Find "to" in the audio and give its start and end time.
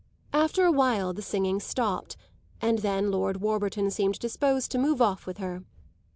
4.71-4.79